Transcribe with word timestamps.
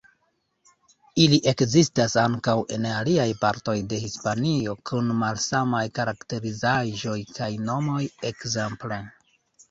Ili 1.23 1.37
ekzistas 1.49 2.13
ankaŭ 2.21 2.55
en 2.77 2.87
aliaj 2.91 3.27
partoj 3.43 3.75
de 3.91 3.99
Hispanio, 4.05 4.73
kun 4.91 5.11
malsamaj 5.19 5.83
karakterizaĵoj 5.99 7.19
kaj 7.37 7.51
nomoj, 7.67 8.01
ekzemple. 8.31 8.99